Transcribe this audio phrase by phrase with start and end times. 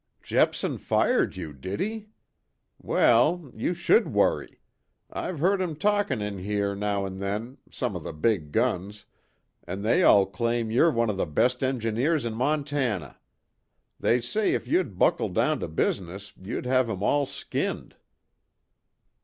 [0.23, 2.07] "Jepson fired you, did he!
[2.79, 4.59] Well, you should worry.
[5.11, 9.05] I've heard 'em talkin' in here, now an' then some of the big guns
[9.67, 13.19] an' they all claim you're one of the best engineers in Montana.
[13.99, 17.95] They say if you'd buckle down to business you'd have 'em all skinned."